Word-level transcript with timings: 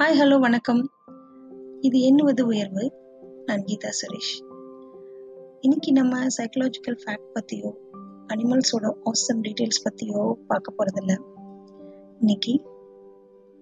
Hi 0.00 0.16
hello 0.18 0.40
வணக்கம். 0.40 0.90
இது 1.80 2.00
எண்ணுவது 2.00 2.46
உயர்வு. 2.46 2.92
நான் 3.44 3.60
கீதா 3.60 3.88
சுரேஷ். 3.90 4.32
இன்னைக்கு 5.60 5.92
நம்ம 5.92 6.26
சைக்கலாஜிக்கல் 6.36 6.98
ஃபேக்ட் 7.04 7.32
பற்றியோ 7.32 7.78
அனிமல்ஸோட 8.26 8.92
ஆசம் 9.02 9.42
டீட்டெயில்ஸ் 9.42 9.82
பற்றியோ 9.82 10.38
பார்க்க 10.46 10.74
போகிறதில்ல 10.78 11.16
இன்னைக்கு 12.20 12.54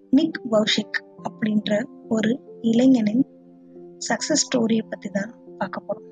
நிக் 0.09 0.41
பௌஷிக் 0.51 0.99
அப்படின்ற 1.23 1.83
ஒரு 2.09 2.39
இளைஞனின் 2.61 3.25
சக்ஸஸ் 4.09 4.43
ஸ்டோரியை 4.43 4.89
பற்றி 4.89 5.09
தான் 5.09 5.57
பார்க்க 5.57 5.79
போகிறோம் 5.79 6.09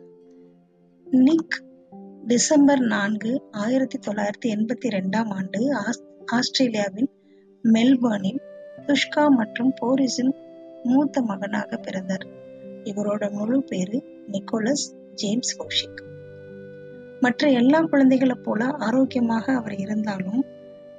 நிக் 1.07 1.63
டிசம்பர் 2.25 2.79
நான்கு 2.79 3.41
ஆயிரத்தி 3.51 3.99
தொள்ளாயிரத்தி 4.07 4.45
எண்பத்தி 4.45 4.89
ரெண்டாம் 4.89 5.29
ஆண்டு 5.29 5.73
ஆஸ்- 5.73 6.05
ஆஸ்திரேலியாவின் 6.25 7.09
மெல்பர்னில் 7.63 8.41
துஷ்கா 8.85 9.29
மற்றும் 9.29 9.73
போரிஸின் 9.81 10.33
மூத்த 10.83 11.21
மகனாக 11.21 11.77
பிறந்தார். 11.77 12.25
இவரோட 12.83 13.31
முழு 13.31 13.63
பேரு 13.63 14.03
நிக்கோலஸ் 14.31 14.85
ஜேம்ஸ் 15.13 15.53
கௌஷிக். 15.59 16.01
மற்ற 17.19 17.47
எல்லா 17.49 17.81
குழந்தைகளை 17.81 18.35
போல 18.43 18.65
ஆரோக்கியமாக 18.65 19.53
அவர் 19.53 19.75
இருந்தாலும் 19.75 20.45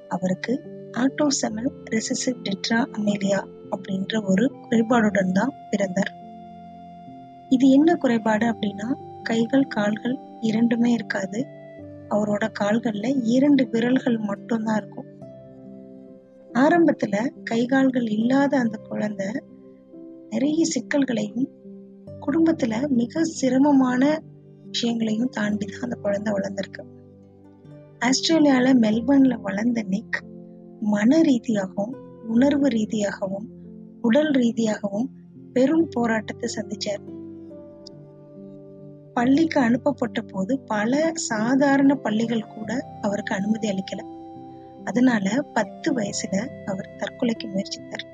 அவருக்கு 0.08 0.62
ஆட்டோசெமல் 0.92 1.70
ரெசிசிவ் 1.90 2.40
டெட்ரா 2.42 2.80
அமேலியா 2.98 3.40
அப்படின்ற 3.70 4.24
ஒரு 4.24 4.52
குறைபாடுடன் 4.70 5.32
தான் 5.32 5.52
பிறந்தார். 5.70 6.12
இது 7.48 7.68
என்ன 7.70 7.94
குறைபாடு 7.94 8.46
அப்படின்னா 8.46 8.88
கைகள் 9.22 9.66
கால்கள் 9.66 10.16
இரண்டுமே 10.40 10.92
இருக்காது. 10.92 11.46
அவரோட 12.10 12.44
கால்கள்ல 12.60 13.20
இரண்டு 13.22 13.68
விரல்கள் 13.68 14.18
மட்டும்தான் 14.18 14.76
இருக்கும். 14.76 15.09
ஆரம்பத்துல 16.54 17.42
கை 17.44 17.66
கால்கள் 17.66 18.06
இல்லாத 18.06 18.58
அந்த 18.58 18.78
குழந்தை 18.88 19.26
நிறைய 20.30 20.64
சிக்கல்களையும் 20.64 21.48
குடும்பத்துல 22.26 22.88
மிக 22.88 23.24
சிரமமான 23.24 24.22
விஷயங்களையும் 24.64 25.28
தாண்டி 25.28 25.66
தான் 25.66 25.80
அந்த 25.80 25.96
குழந்தை 25.96 26.32
வளர்ந்திருக்கு. 26.32 26.82
ஆஸ்திரேலியால 28.04 28.72
மெல்பர்ன்ல 28.74 29.40
வளர்ந்த 29.40 29.82
நிக் 29.82 30.24
மன 30.80 31.22
ரீதியாகவும் 31.22 31.94
உணர்வு 32.28 32.68
ரீதியாகவும் 32.68 33.48
உடல் 34.02 34.30
ரீதியாகவும் 34.30 35.10
பெரும் 35.52 35.88
போராட்டத்தை 35.90 36.50
சந்திச்சார். 36.56 37.02
பள்ளிக்கு 39.14 39.60
அனுப்பப்பட்ட 39.60 40.20
போது 40.20 40.60
பல 40.60 41.10
சாதாரண 41.14 41.94
பள்ளிகள் 41.94 42.46
கூட 42.46 42.86
அவருக்கு 43.02 43.34
அனுமதி 43.34 43.68
அளிக்கல. 43.68 44.19
அதனால 44.84 45.42
பத்து 45.42 45.94
வயசுல 45.94 46.64
அவர் 46.64 46.90
தற்கொலைக்கு 46.98 47.48
முயற்சித்தார். 47.54 48.06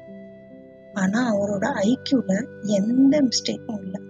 ஆனா 0.93 1.35
அவரோட 1.35 1.65
ஐக்கியூல 1.65 2.47
எந்த 2.63 3.23
மிஸ்டேக்கும் 3.23 3.83
இல்லை. 3.83 4.01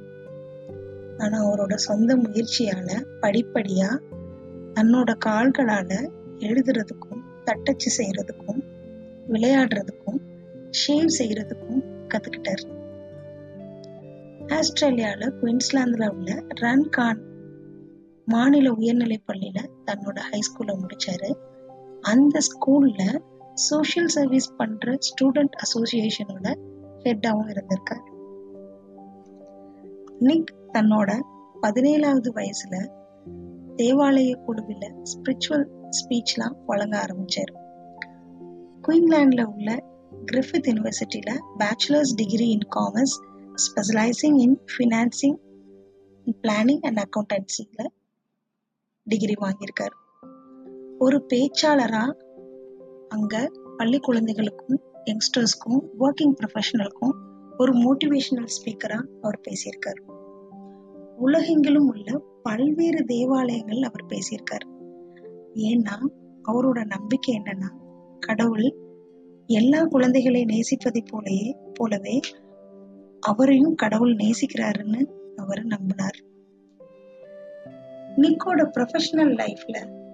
ஆனா 1.18 1.44
அவரோட 1.44 1.74
சொந்த 1.74 2.16
முயற்சியால 2.16 3.04
படிப்படியா 3.20 3.98
தன்னோட 4.74 5.14
கால்களால 5.26 6.10
எழுதுறதுக்கும் 6.38 7.42
தட்டச்சு 7.44 7.90
செய்யறதுக்கும் 7.98 8.62
விளையாடுறதுக்கும் 9.28 10.18
ஷேவ் 10.86 11.08
செய்யறதுக்கும் 11.18 11.82
கத்துக்கிட்டார். 12.08 12.74
ஆஸ்திரேலியால 14.46 15.32
குயின்ஸ்லாந்துல 15.42 16.08
உள்ள 16.08 16.44
ரன்கான் 16.60 17.18
மாநில 18.26 18.72
உயர்நிலை 18.72 19.22
பள்ளியில 19.26 19.64
தன்னோட 19.86 20.20
ஹைஸ்கூலை 20.32 20.78
முடிச்சாரு. 20.82 21.34
அந்த 22.06 22.38
ஸ்கூல்ல 22.48 23.02
சோஷியல் 23.54 24.08
சர்வீஸ் 24.08 24.56
பண்ற 24.56 24.98
ஸ்டூடெண்ட் 25.06 25.56
அசோசியேஷனோட 25.64 26.46
ஹெட்டாகவும் 27.04 27.50
இருந்திருக்கார். 27.52 28.04
நிக் 30.18 30.54
தன்னோட 30.72 31.20
பதினேழாவது 31.62 32.30
வயசுல 32.34 32.74
தேவாலய 33.76 34.34
குழுவில் 34.44 34.86
ஸ்பிரிச்சுவல் 35.12 35.66
ஸ்பீச்லாம் 35.96 36.56
வழங்க 36.66 37.06
ஆரம்பிச்சார். 37.06 37.52
குயின்லாண்டில் 38.88 39.44
உள்ள 39.44 39.74
கிரிஃபித் 40.32 40.68
யூனிவர்சிட்டியில் 40.70 41.38
bachelors 41.58 42.14
degree 42.14 42.48
in 42.48 42.68
commerce 42.76 43.16
specialising 43.64 44.38
in 44.38 44.58
financing 44.72 45.38
planning 46.42 46.80
and 46.80 47.00
அக்கௌண்டன்சியில் 47.04 47.94
degree 49.04 49.34
வாங்கியிருக்காரு. 49.40 49.96
ஒரு 50.98 51.26
பேச்சாளரா 51.32 52.12
அங்க 53.08 53.52
பள்ளி 53.76 53.98
குழந்தைகளுக்கும் 53.98 54.80
யங்ஸ்டர்ஸ்க்கும் 55.04 55.80
ஒர்க்கிங் 56.00 56.34
ப்ரொஃபஷனலுக்கும் 56.40 57.12
ஒரு 57.58 57.72
மோட்டிவேஷனல் 57.72 58.46
ஸ்பீக்கரா 58.46 59.02
அவர் 59.22 59.40
பேசியிருக்காரு. 59.48 60.00
உலகெங்கிலும் 61.16 61.88
உள்ள 61.88 62.22
பல்வேறு 62.42 63.04
தேவாலயங்கள் 63.04 63.82
அவர் 63.82 64.04
பேசியிருக்காரு. 64.08 64.66
ஏன்னா 65.54 65.96
அவரோட 66.48 66.84
நம்பிக்கை 66.86 67.42
என்னன்னா 67.44 67.68
கடவுள் 68.20 68.74
எல்லா 69.46 69.84
குழந்தைகளை 69.84 70.44
நேசிப்பதை 70.44 71.04
போலயே 71.12 71.56
போலவே 71.74 72.20
அவரையும் 73.20 73.74
கடவுள் 73.74 74.16
நேசிக்கிறாருன்னு 74.16 75.06
அவர் 75.36 75.66
நம்பினார். 75.66 76.18
நிக்கோட 78.16 78.70
ப்ரொஃபஷனல் 78.78 79.34
லைஃப்ல 79.34 80.04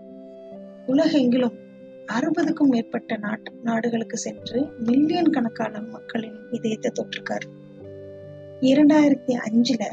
உலகெங்கிலும் 0.87 1.59
அறுபதுக்கும் 2.13 2.69
மேற்பட்ட 2.69 3.17
நாட்டு 3.17 3.53
நாடுகளுக்கு 3.63 4.17
சென்று 4.17 4.61
மில்லியன் 4.79 5.31
கணக்கான 5.31 5.81
மக்களின் 5.81 6.39
இதயத்தை 6.51 6.91
தொற்றுக்காரு 6.95 7.49
இரண்டாயிரத்தி 8.61 9.35
அஞ்சுல 9.47 9.85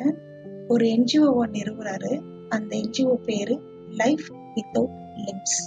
ஒரு 0.68 0.86
என்ஜிஓவை 0.86 1.46
நிறுவுறாரு. 1.52 2.22
அந்த 2.50 2.78
என்ஜிஓ 2.78 3.16
பேரு 3.16 3.56
லைஃப் 3.90 4.26
வித்தவுட் 4.56 4.98
லிம்ஸ் 5.26 5.60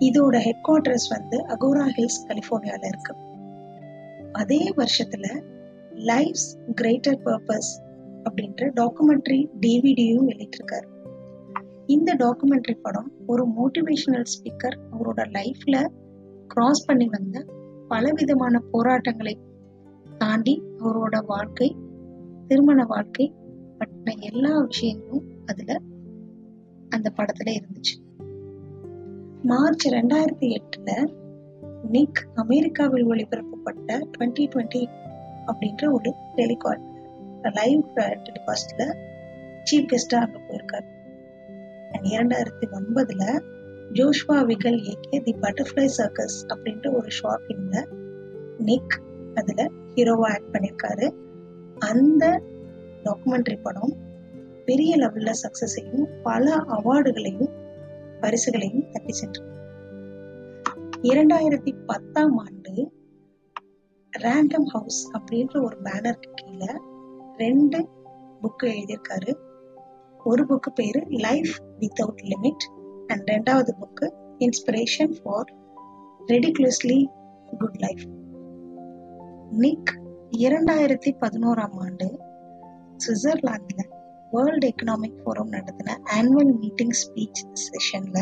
இதோட 0.00 0.38
ஹெட் 0.38 0.62
குவார்டர்ஸ் 0.68 1.08
வந்து 1.08 1.38
அகோரா 1.46 1.86
ஹில்ஸ் 1.96 2.20
கலிபோர்னியால 2.28 2.86
இருக்கு. 2.86 3.14
அதே 4.32 4.74
வருஷத்துல 4.76 5.42
லைஃப்ஸ் 5.94 6.48
கிரேட்டர் 6.74 7.20
பர்பஸ் 7.24 7.70
அப்படின்ற 8.24 8.70
டாக்குமெண்ட்ரி 8.76 9.40
டிவிடியும் 9.60 10.26
வெளியிட்டிருக்காரு. 10.28 10.89
இந்த 11.90 12.14
டாக்குமெண்ட்ரி 12.14 12.74
படம் 12.82 13.12
ஒரு 13.26 13.48
மோட்டிவேஷனல் 13.48 14.24
ஸ்பீக்கர் 14.32 14.76
அவரோட 14.92 15.28
லைஃப்ல 15.28 15.86
கிராஸ் 16.48 16.84
பண்ணி 16.84 17.06
வந்த 17.06 17.44
பலவிதமான 17.88 18.62
போராட்டங்களை 18.70 19.38
தாண்டி 20.18 20.62
அவரோட 20.78 21.24
வாழ்க்கை 21.26 21.76
திருமண 22.46 22.84
வாழ்க்கை 22.84 23.34
பற்றின 23.78 24.18
எல்லா 24.18 24.60
விஷயங்களும் 24.60 25.24
அதுல 25.46 25.78
அந்த 26.88 27.12
படத்துல 27.16 27.50
இருந்துச்சு. 27.50 27.94
மார்ச் 29.42 29.88
ரெண்டாயிரத்தி 29.88 30.56
எட்டுல 30.56 31.12
நிக் 31.90 32.28
அமெரிக்காவில் 32.34 33.06
ஒளிபரப்பப்பட்ட 33.06 34.02
டுவெண்ட்டி 34.18 34.46
டுவெண்ட்டி 34.46 34.86
அப்படின்ற 35.46 35.92
ஒரு 35.92 36.14
டெலிகாட் 36.36 36.84
லைவ் 37.52 37.84
டெலிகாஸ்ட்ல 37.96 38.94
சீஃப் 39.70 39.86
கெஸ்டா 39.92 40.14
அங்க 40.14 40.40
போயிருக்காரு. 40.48 40.98
இரண்டாயிரத்தி 42.02 42.66
ஒன்பதுல 42.70 43.42
ஜோஷ்வா 43.92 44.36
விகல் 44.44 44.78
இயக்கிய 44.80 45.20
தி 45.22 45.34
பட்டர்ஃப்ளை 45.40 45.86
சர்க்கஸ் 45.86 46.46
அப்படின்ற 46.46 46.96
ஒரு 46.96 47.08
ஷார்ட் 47.08 47.44
ஃபிலிம்ல 47.46 47.84
நிக் 48.58 48.96
அதுல 49.34 49.68
ஹீரோவா 49.94 50.28
ஆக்ட் 50.32 50.52
பண்ணியிருக்காரு 50.56 51.12
அந்த 51.78 52.42
டாக்குமெண்ட்ரி 53.04 53.58
படம் 53.62 53.96
பெரிய 54.64 54.96
லெவல்ல 54.96 55.30
சக்சஸையும் 55.42 56.08
பல 56.22 56.56
அவார்டுகளையும் 56.56 57.52
பரிசுகளையும் 58.20 58.90
தட்டி 58.90 59.12
சென்று 59.12 59.44
இரண்டாயிரத்தி 61.02 61.74
பத்தாம் 61.86 62.36
ஆண்டு 62.36 62.90
ரேண்டம் 64.22 64.68
ஹவுஸ் 64.68 65.10
அப்படின்ற 65.18 65.62
ஒரு 65.62 65.76
பேனருக்கு 65.84 66.30
கீழே 66.34 66.72
ரெண்டு 67.36 67.88
புக்கு 68.42 68.64
எழுதியிருக்காரு. 68.64 69.32
ஒரு 70.24 70.44
புக்கு 70.44 70.70
பேரு 70.74 71.06
லைஃப் 71.08 71.52
வித்தவுட் 71.78 72.22
லிமிட் 72.22 72.64
அண்ட் 73.06 73.30
ரெண்டாவது 73.30 73.72
book 73.80 74.06
inspiration 74.38 75.14
for 75.22 75.50
ridiculously 76.26 77.04
good 77.58 77.76
life 77.76 78.04
Nick 79.50 79.92
இரண்டாயிரத்தி 80.38 81.10
பதினோராம் 81.20 81.78
ஆண்டு 81.78 82.08
சுவிட்சர்லாந்துல 83.06 83.82
வேர்ல்டு 84.30 84.66
எக்கனாமிக் 84.68 85.18
ஃபோரம் 85.20 85.50
நடத்தின 85.50 85.96
annual 86.16 86.58
meeting 86.58 86.94
speech 87.02 87.42
செஷன்ல 87.64 88.18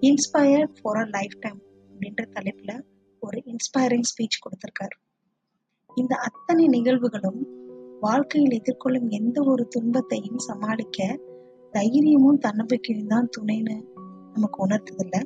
inspired 0.00 0.74
for 0.82 0.96
a 0.96 1.04
life 1.04 1.36
time 1.40 1.60
அப்படின்ற 1.90 2.24
தலைப்புல 2.32 2.80
ஒரு 3.20 3.42
இன்ஸ்பைரிங் 3.46 4.08
ஸ்பீச் 4.10 4.40
கொடுத்துருக்காரு. 4.42 4.96
இந்த 5.94 6.14
அத்தனை 6.16 6.66
நிகழ்வுகளும் 6.68 7.40
வாழ்க்கையில் 8.00 8.60
எதிர்கொள்ளும் 8.60 9.08
எந்த 9.08 9.42
ஒரு 9.42 9.68
துன்பத்தையும் 9.68 10.38
சமாளிக்க 10.38 11.18
தைரியமும் 11.70 12.38
தன்னம்பிக்கையும் 12.38 13.06
தான் 13.06 13.28
துணைன்னு 13.38 13.84
நமக்கு 14.32 14.66
உணர்த்ததில்ல. 14.66 15.22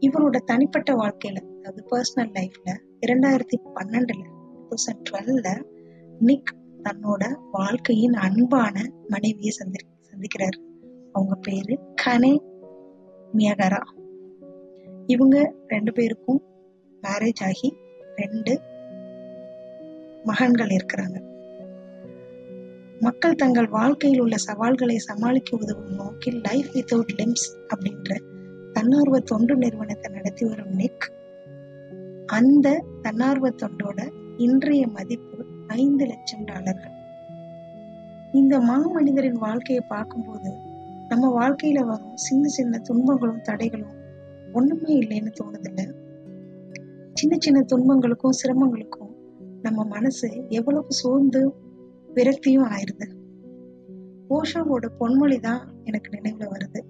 இவரோட 0.00 0.36
தனிப்பட்ட 0.36 0.92
வாழ்க்கையில 0.92 1.36
அதாவது 1.58 1.84
பர்சனல் 1.90 2.32
லைஃப்ல 2.32 2.76
இரண்டாயிரத்தி 3.06 3.56
பன்னெண்டுல 3.74 4.24
டூ 4.52 4.68
தௌசண்ட் 4.70 5.04
டுவெல்ல 5.10 5.62
நிக் 6.18 6.56
தன்னோட 6.82 7.36
வாழ்க்கையின் 7.52 8.12
அன்பான 8.12 8.92
மனைவியை 9.08 9.50
சந்தி 9.50 9.78
சந்திக்கிறாரு. 10.10 10.58
அவங்க 11.12 11.34
பேரு 11.34 11.78
கனே 11.94 12.42
மியகரா. 13.32 13.82
இவங்க 15.06 15.54
ரெண்டு 15.66 15.92
பேருக்கும் 15.92 16.42
மேரேஜ் 17.02 17.44
ஆகி 17.44 17.76
ரெண்டு 18.16 18.60
மகன்கள் 20.26 20.72
இருக்கிறாங்க. 20.76 21.18
மக்கள் 23.00 23.34
தங்கள் 23.34 23.68
வாழ்க்கையில் 23.68 24.20
உள்ள 24.20 24.36
சவால்களை 24.36 24.96
சமாளிக்க 24.98 25.56
உதவும் 25.56 25.94
நோக்கில் 25.94 26.40
லைஃப் 26.40 26.70
வித்தவுட் 26.74 27.12
லிம்ஸ் 27.16 27.48
அப்படின்ற 27.74 28.18
தன்னார்வ 28.72 29.18
தொண்டு 29.20 29.54
நிறுவனத்தை 29.56 30.12
நடத்தி 30.12 30.44
வரும் 30.46 30.74
நிக் 30.74 31.06
அந்த 32.26 32.84
தன்னார்வ 33.02 33.48
தொண்டோட 33.62 34.00
இன்றைய 34.36 34.84
மதிப்பு 34.86 35.38
ஐந்து 35.66 36.06
லட்சம் 36.06 36.44
டாலர்கள். 36.44 36.96
இந்த 38.32 38.54
மாமனிதரின் 38.58 39.38
வாழ்க்கையை 39.38 39.84
பார்க்கும்போது 39.88 40.50
நம்ம 41.08 41.30
வாழ்க்கையில 41.36 41.80
வரும் 41.84 42.16
சின்ன 42.16 42.48
சின்ன 42.48 42.78
துன்பங்களும் 42.78 43.44
தடைகளும் 43.48 43.94
ஒண்ணுமே 44.52 44.92
இல்லைன்னு 45.00 45.32
தோணுதில்ல. 45.40 45.82
சின்ன 47.14 47.36
சின்ன 47.38 47.60
துன்பங்களுக்கும் 47.62 48.38
சிரமங்களுக்கும் 48.40 49.05
நம்ம 49.66 49.84
மனசு 49.84 50.28
எவ்வளவு 50.48 50.92
சோர்ந்து 50.92 51.40
விரக்தியும் 52.14 52.66
ஆயிருது. 52.72 53.06
ஓஷோவோட 54.30 54.86
பொன்மொழி 55.00 55.38
தான் 55.40 55.62
எனக்கு 55.84 56.10
நினைவுல 56.10 56.46
வருது. 56.52 56.80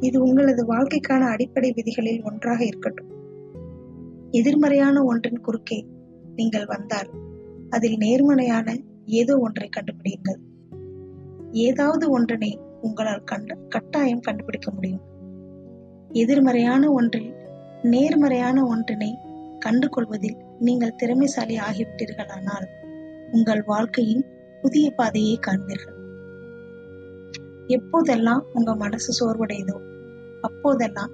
இது 0.00 0.22
உங்களது 0.22 0.62
வாழ்க்கைக்கான 0.74 1.20
அடிப்படை 1.20 1.72
விதிகளில் 1.72 2.22
ஒன்றாக 2.22 2.64
இருக்கட்டும். 2.64 3.10
எதிர்மறையான 4.30 5.04
ஒன்றின் 5.04 5.40
குறுக்கே 5.40 5.86
நீங்கள் 6.36 6.66
வந்தால் 6.66 7.10
அதில் 7.70 7.96
நேர்மறையான 7.96 8.76
ஏதோ 9.04 9.38
ஒன்றை 9.38 9.68
கண்டுபிடியுங்கள். 9.76 10.40
ஏதாவது 11.52 12.04
ஒன்றினை 12.18 12.52
உங்களால் 12.80 13.24
கண்டு 13.24 13.54
கட்டாயம் 13.68 14.20
கண்டுபிடிக்க 14.20 14.70
முடியும். 14.70 15.04
எதிர்மறையான 16.12 16.92
ஒன்றில் 16.92 17.32
நேர்மறையான 17.82 18.64
ஒன்றினை 18.64 19.10
கண்டு 19.58 19.88
கொள்வதில் 19.88 20.40
நீங்கள் 20.60 20.94
திறமைசாலி 20.94 21.58
ஆகிவிட்டீர்களானால் 21.58 22.66
உங்கள் 23.30 23.62
வாழ்க்கையின் 23.66 24.26
புதிய 24.60 24.90
பாதையை 24.90 25.38
காண்பீர்கள். 25.46 25.96
எப்போதெல்லாம் 27.68 28.42
உங்க 28.52 28.74
மனசு 28.74 29.10
சோர்வடையுதோ 29.18 29.80
அப்போதெல்லாம் 30.40 31.10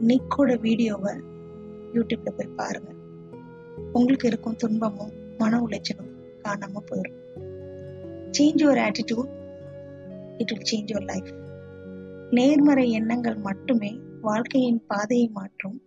நிக்கோட 0.00 0.60
வீடியோவை 0.60 1.14
யூடியூப்ல 1.92 2.30
போய் 2.30 2.54
பாருங்க. 2.56 2.90
உங்களுக்கு 3.92 4.28
இருக்கும் 4.28 4.56
துன்பமும் 4.56 5.12
மன 5.38 5.60
உளைச்சலும் 5.60 6.12
காணாம 6.42 6.82
போயிடும். 6.90 7.18
Change 8.38 8.62
your 8.62 8.82
attitude 8.86 9.30
it 10.38 10.52
will 10.52 10.68
change 10.72 10.86
your 10.86 11.04
life 11.04 11.34
நேர்மறை 12.30 12.90
எண்ணங்கள் 12.90 13.34
மட்டுமே 13.34 14.00
வாழ்க்கையின் 14.20 14.84
பாதையை 14.86 15.28
மாற்றும் 15.28 15.82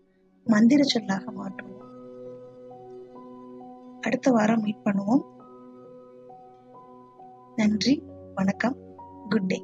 மந்திர 0.46 0.84
சொல்லாக 0.84 1.32
மாற்றும். 1.32 1.87
அடுத்த 4.02 4.32
வாரம் 4.32 4.62
மீட் 4.62 4.86
பண்ணுவோம். 4.86 5.24
நன்றி 7.56 8.04
வணக்கம் 8.36 8.76
குட் 9.30 9.46
டே 9.46 9.64